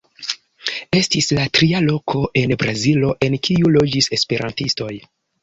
[0.99, 4.91] Estis la tria loko en Brazilo en kiu loĝis esperantistoj.